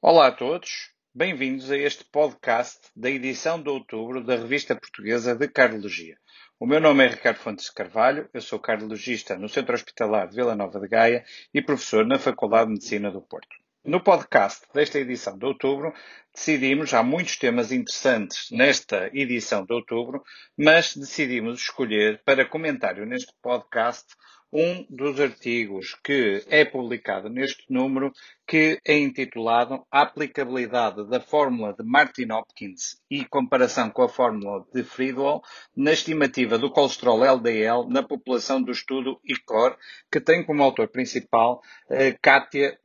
Olá 0.00 0.28
a 0.28 0.32
todos, 0.32 0.92
bem-vindos 1.12 1.72
a 1.72 1.76
este 1.76 2.04
podcast 2.04 2.78
da 2.94 3.10
edição 3.10 3.60
de 3.60 3.68
outubro 3.68 4.22
da 4.22 4.36
Revista 4.36 4.76
Portuguesa 4.76 5.34
de 5.34 5.48
Cardiologia. 5.48 6.16
O 6.60 6.68
meu 6.68 6.80
nome 6.80 7.04
é 7.04 7.08
Ricardo 7.08 7.38
Fontes 7.38 7.68
Carvalho, 7.68 8.30
eu 8.32 8.40
sou 8.40 8.60
cardiologista 8.60 9.36
no 9.36 9.48
Centro 9.48 9.74
Hospitalar 9.74 10.28
de 10.28 10.36
Vila 10.36 10.54
Nova 10.54 10.78
de 10.78 10.86
Gaia 10.86 11.24
e 11.52 11.60
professor 11.60 12.06
na 12.06 12.16
Faculdade 12.16 12.66
de 12.66 12.74
Medicina 12.74 13.10
do 13.10 13.20
Porto. 13.20 13.56
No 13.84 14.00
podcast 14.00 14.66
desta 14.72 15.00
edição 15.00 15.36
de 15.36 15.44
outubro, 15.44 15.92
decidimos, 16.32 16.94
há 16.94 17.02
muitos 17.02 17.36
temas 17.36 17.72
interessantes 17.72 18.52
nesta 18.52 19.10
edição 19.12 19.64
de 19.64 19.72
outubro, 19.72 20.22
mas 20.56 20.96
decidimos 20.96 21.58
escolher 21.60 22.22
para 22.24 22.48
comentário 22.48 23.04
neste 23.04 23.32
podcast 23.42 24.06
um 24.52 24.86
dos 24.88 25.20
artigos 25.20 25.94
que 26.02 26.44
é 26.48 26.64
publicado 26.64 27.28
neste 27.28 27.64
número, 27.70 28.12
que 28.46 28.80
é 28.86 28.98
intitulado 28.98 29.84
A 29.90 30.02
aplicabilidade 30.02 31.06
da 31.08 31.20
fórmula 31.20 31.74
de 31.74 31.84
Martin 31.84 32.32
Hopkins 32.32 33.00
e 33.10 33.24
comparação 33.24 33.90
com 33.90 34.02
a 34.02 34.08
fórmula 34.08 34.64
de 34.72 34.82
Friedwald 34.82 35.42
na 35.76 35.92
estimativa 35.92 36.58
do 36.58 36.70
colesterol 36.70 37.24
LDL 37.24 37.88
na 37.88 38.02
população 38.02 38.62
do 38.62 38.72
estudo 38.72 39.20
ICOR, 39.24 39.76
que 40.10 40.20
tem 40.20 40.44
como 40.44 40.62
autor 40.62 40.88
principal 40.88 41.60
uh, 41.90 42.18
Kátia 42.22 42.78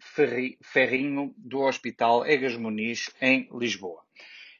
Ferrinho, 0.61 1.33
do 1.37 1.61
Hospital 1.61 2.25
Egas 2.25 2.57
Muniz, 2.57 3.09
em 3.21 3.47
Lisboa. 3.53 4.03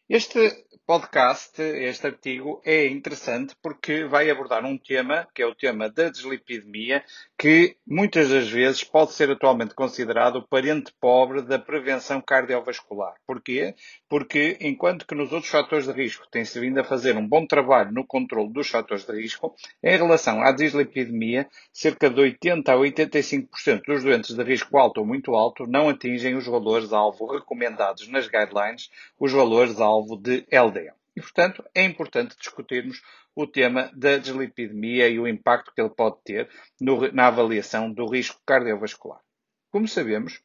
Este 0.09 0.65
podcast, 0.85 1.61
este 1.61 2.07
artigo, 2.07 2.61
é 2.65 2.87
interessante 2.87 3.55
porque 3.63 4.03
vai 4.03 4.29
abordar 4.29 4.65
um 4.65 4.77
tema, 4.77 5.25
que 5.33 5.41
é 5.41 5.47
o 5.47 5.55
tema 5.55 5.89
da 5.89 6.09
deslipidemia, 6.09 7.01
que 7.39 7.77
muitas 7.87 8.27
das 8.27 8.49
vezes 8.49 8.83
pode 8.83 9.13
ser 9.13 9.31
atualmente 9.31 9.73
considerado 9.73 10.35
o 10.35 10.47
parente 10.47 10.93
pobre 10.99 11.41
da 11.41 11.57
prevenção 11.57 12.19
cardiovascular. 12.19 13.13
Porquê? 13.25 13.75
Porque, 14.09 14.57
enquanto 14.59 15.07
que 15.07 15.15
nos 15.15 15.31
outros 15.31 15.49
fatores 15.49 15.87
de 15.87 15.93
risco 15.93 16.27
tem-se 16.29 16.59
vindo 16.59 16.79
a 16.79 16.83
fazer 16.83 17.15
um 17.15 17.25
bom 17.25 17.47
trabalho 17.47 17.93
no 17.93 18.05
controle 18.05 18.51
dos 18.51 18.67
fatores 18.67 19.05
de 19.05 19.13
risco, 19.13 19.55
em 19.81 19.95
relação 19.95 20.41
à 20.41 20.51
deslipidemia, 20.51 21.47
cerca 21.71 22.09
de 22.09 22.19
80 22.19 22.73
a 22.73 22.75
85% 22.75 23.83
dos 23.87 24.03
doentes 24.03 24.35
de 24.35 24.43
risco 24.43 24.77
alto 24.77 24.99
ou 24.99 25.07
muito 25.07 25.33
alto 25.33 25.65
não 25.65 25.87
atingem 25.87 26.35
os 26.35 26.45
valores-alvo 26.45 27.25
recomendados 27.25 28.09
nas 28.09 28.27
guidelines, 28.27 28.89
os 29.17 29.31
valores-alvo 29.31 29.92
alvo 29.92 29.92
de 30.21 30.45
LDL. 30.49 30.95
E, 31.15 31.21
portanto, 31.21 31.63
é 31.75 31.83
importante 31.83 32.35
discutirmos 32.37 33.01
o 33.35 33.45
tema 33.45 33.91
da 33.95 34.17
deslipidemia 34.17 35.07
e 35.07 35.19
o 35.19 35.27
impacto 35.27 35.71
que 35.73 35.81
ele 35.81 35.89
pode 35.89 36.17
ter 36.23 36.49
no, 36.79 37.11
na 37.11 37.27
avaliação 37.27 37.91
do 37.91 38.05
risco 38.07 38.41
cardiovascular. 38.45 39.19
Como 39.71 39.87
sabemos, 39.87 40.41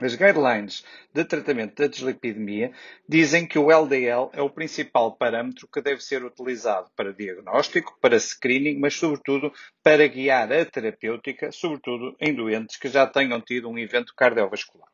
as 0.00 0.16
guidelines 0.16 0.84
de 1.14 1.24
tratamento 1.24 1.76
da 1.76 1.86
deslipidemia 1.86 2.72
dizem 3.08 3.46
que 3.46 3.58
o 3.58 3.70
LDL 3.70 4.30
é 4.32 4.42
o 4.42 4.50
principal 4.50 5.16
parâmetro 5.16 5.68
que 5.68 5.80
deve 5.80 6.02
ser 6.02 6.24
utilizado 6.24 6.90
para 6.96 7.12
diagnóstico, 7.12 7.96
para 8.00 8.18
screening, 8.18 8.80
mas 8.80 8.94
sobretudo 8.94 9.52
para 9.82 10.06
guiar 10.08 10.52
a 10.52 10.64
terapêutica, 10.64 11.52
sobretudo 11.52 12.16
em 12.20 12.34
doentes 12.34 12.76
que 12.76 12.88
já 12.88 13.06
tenham 13.06 13.40
tido 13.40 13.68
um 13.68 13.78
evento 13.78 14.12
cardiovascular. 14.16 14.91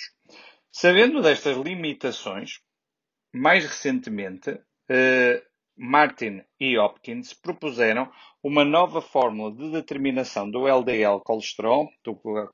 Sabendo 0.71 1.21
destas 1.21 1.57
limitações, 1.57 2.61
mais 3.35 3.65
recentemente, 3.65 4.61
eh, 4.89 5.43
Martin 5.83 6.45
e 6.61 6.77
Hopkins 6.77 7.33
propuseram 7.33 8.13
uma 8.43 8.67
nova 8.67 9.01
fórmula 9.01 9.51
de 9.51 9.71
determinação 9.71 10.51
do 10.51 10.69
LDL 10.69 11.21
colesterol, 11.25 11.89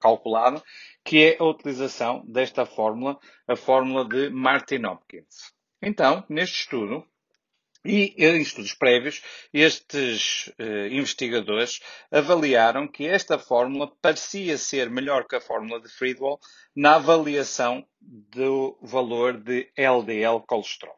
calculado, 0.00 0.62
que 1.04 1.24
é 1.24 1.36
a 1.40 1.44
utilização 1.44 2.24
desta 2.24 2.64
fórmula, 2.64 3.18
a 3.48 3.56
fórmula 3.56 4.08
de 4.08 4.30
Martin-Hopkins. 4.30 5.52
Então, 5.82 6.24
neste 6.28 6.60
estudo, 6.60 7.04
e 7.84 8.14
em 8.16 8.40
estudos 8.40 8.74
prévios, 8.74 9.20
estes 9.52 10.52
eh, 10.56 10.88
investigadores 10.92 11.80
avaliaram 12.12 12.86
que 12.86 13.06
esta 13.06 13.40
fórmula 13.40 13.92
parecia 14.00 14.56
ser 14.56 14.88
melhor 14.88 15.26
que 15.26 15.34
a 15.34 15.40
fórmula 15.40 15.80
de 15.80 15.88
Friedwald 15.88 16.40
na 16.76 16.94
avaliação 16.94 17.84
do 18.00 18.78
valor 18.80 19.36
de 19.36 19.68
LDL 19.76 20.40
colesterol. 20.46 20.96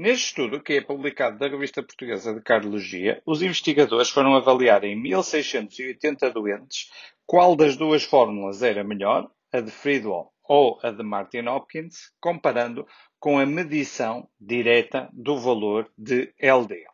Neste 0.00 0.28
estudo, 0.28 0.62
que 0.62 0.72
é 0.72 0.80
publicado 0.80 1.38
na 1.38 1.46
Revista 1.46 1.82
Portuguesa 1.82 2.32
de 2.32 2.40
Cardiologia, 2.40 3.20
os 3.26 3.42
investigadores 3.42 4.08
foram 4.08 4.34
avaliar 4.34 4.82
em 4.82 4.96
1680 4.98 6.30
doentes 6.30 6.90
qual 7.26 7.54
das 7.54 7.76
duas 7.76 8.02
fórmulas 8.02 8.62
era 8.62 8.82
melhor, 8.82 9.30
a 9.52 9.60
de 9.60 9.70
Friedwald 9.70 10.30
ou 10.42 10.80
a 10.82 10.90
de 10.90 11.02
Martin 11.02 11.46
Hopkins, 11.48 12.14
comparando 12.18 12.86
com 13.18 13.38
a 13.38 13.44
medição 13.44 14.26
direta 14.40 15.06
do 15.12 15.38
valor 15.38 15.92
de 15.98 16.32
LDL. 16.38 16.88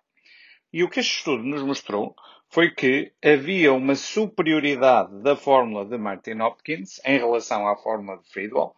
E 0.73 0.83
o 0.83 0.91
que 0.91 0.99
este 0.99 1.19
estudo 1.19 1.45
nos 1.45 1.63
mostrou 1.63 2.13
foi 2.49 2.73
que 2.73 3.13
havia 3.25 3.73
uma 3.73 3.95
superioridade 3.95 5.23
da 5.23 5.37
fórmula 5.37 5.85
de 5.85 5.97
Martin 5.97 6.41
Hopkins 6.41 7.01
em 7.05 7.19
relação 7.19 7.69
à 7.69 7.77
fórmula 7.77 8.19
de 8.19 8.29
Friedwald, 8.29 8.75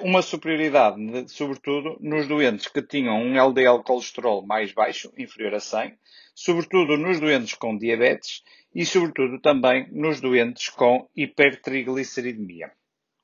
uma 0.00 0.22
superioridade, 0.22 1.28
sobretudo, 1.30 1.98
nos 2.00 2.26
doentes 2.26 2.68
que 2.68 2.82
tinham 2.82 3.20
um 3.20 3.36
LDL 3.36 3.82
colesterol 3.82 4.44
mais 4.44 4.72
baixo, 4.72 5.12
inferior 5.16 5.54
a 5.54 5.60
100, 5.60 5.96
sobretudo 6.34 6.96
nos 6.96 7.20
doentes 7.20 7.54
com 7.54 7.76
diabetes 7.76 8.42
e, 8.74 8.84
sobretudo, 8.86 9.40
também 9.40 9.86
nos 9.92 10.20
doentes 10.20 10.68
com 10.68 11.08
hipertrigliceridemia. 11.14 12.72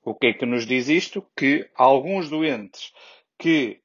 O 0.04 0.15
que 0.15 0.28
é 0.28 0.33
que 0.34 0.44
nos 0.44 0.66
diz 0.66 0.88
isto? 0.88 1.27
Que 1.34 1.69
alguns 1.75 2.28
doentes 2.28 2.93
que, 3.38 3.81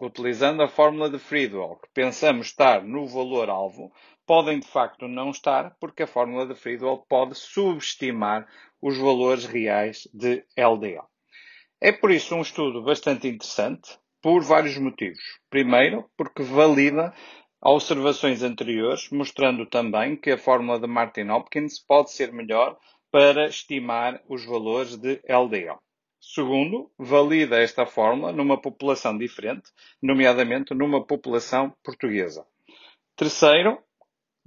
utilizando 0.00 0.62
a 0.62 0.68
fórmula 0.68 1.10
de 1.10 1.18
Friedwald, 1.18 1.80
que 1.82 1.88
pensamos 1.92 2.46
estar 2.46 2.82
no 2.82 3.06
valor-alvo, 3.06 3.92
podem 4.26 4.60
de 4.60 4.66
facto 4.66 5.06
não 5.06 5.30
estar, 5.30 5.76
porque 5.78 6.04
a 6.04 6.06
fórmula 6.06 6.46
de 6.46 6.54
Friedwald 6.54 7.02
pode 7.08 7.34
subestimar 7.34 8.48
os 8.80 8.96
valores 8.96 9.44
reais 9.44 10.08
de 10.14 10.44
LDL. 10.56 11.06
É 11.80 11.92
por 11.92 12.10
isso 12.10 12.34
um 12.34 12.42
estudo 12.42 12.82
bastante 12.82 13.28
interessante, 13.28 13.98
por 14.20 14.42
vários 14.42 14.76
motivos. 14.78 15.22
Primeiro, 15.48 16.10
porque 16.16 16.42
valida 16.42 17.14
observações 17.62 18.42
anteriores, 18.42 19.08
mostrando 19.10 19.64
também 19.66 20.16
que 20.16 20.30
a 20.30 20.38
fórmula 20.38 20.80
de 20.80 20.86
Martin 20.86 21.28
Hopkins 21.28 21.78
pode 21.78 22.12
ser 22.12 22.32
melhor 22.32 22.76
para 23.10 23.46
estimar 23.46 24.20
os 24.28 24.44
valores 24.44 24.96
de 24.96 25.20
LDL. 25.24 25.78
Segundo, 26.20 26.90
valida 26.98 27.60
esta 27.60 27.86
fórmula 27.86 28.32
numa 28.32 28.60
população 28.60 29.16
diferente, 29.16 29.70
nomeadamente 30.02 30.74
numa 30.74 31.04
população 31.04 31.72
portuguesa. 31.82 32.44
Terceiro, 33.16 33.78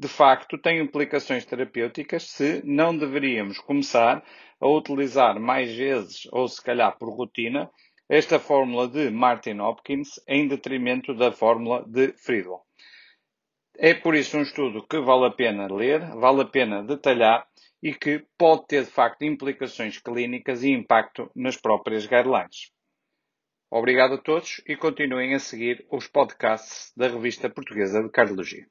de 0.02 0.08
facto, 0.08 0.58
tem 0.58 0.80
implicações 0.80 1.46
terapêuticas 1.46 2.24
se 2.24 2.64
não 2.66 2.98
deveríamos 2.98 3.60
começar 3.60 4.24
a 4.60 4.68
utilizar 4.68 5.40
mais 5.40 5.76
vezes, 5.76 6.28
ou 6.32 6.48
se 6.48 6.60
calhar 6.60 6.98
por 6.98 7.16
rotina, 7.16 7.70
esta 8.10 8.40
fórmula 8.40 8.88
de 8.88 9.12
Martin 9.12 9.60
Hopkins 9.60 10.20
em 10.28 10.48
detrimento 10.48 11.14
da 11.14 11.32
fórmula 11.32 11.86
de 11.88 12.14
Friedel. 12.14 12.62
É 13.78 13.94
por 13.94 14.16
isso 14.16 14.40
um 14.40 14.42
estudo 14.42 14.84
que 14.88 15.00
vale 15.00 15.28
a 15.28 15.32
pena 15.32 15.72
ler, 15.72 16.00
vale 16.16 16.42
a 16.42 16.46
pena 16.46 16.82
detalhar 16.82 17.48
e 17.80 17.94
que 17.94 18.26
pode 18.40 18.66
ter 18.66 18.86
de 18.86 18.90
facto 18.90 19.22
implicações 19.22 20.00
clínicas 20.00 20.64
e 20.64 20.72
impacto 20.72 21.30
nas 21.36 21.58
próprias 21.58 22.08
guidelines. 22.08 22.72
Obrigado 23.70 24.16
a 24.16 24.18
todos 24.18 24.64
e 24.68 24.76
continuem 24.76 25.36
a 25.36 25.40
seguir 25.40 25.86
os 25.92 26.08
podcasts 26.08 26.92
da 26.98 27.08
Revista 27.08 27.52
Portuguesa 27.52 28.02
de 28.02 28.10
Cardiologia. 28.10 28.66